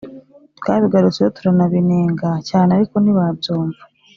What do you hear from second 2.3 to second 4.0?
cyane ariko ntibabyumva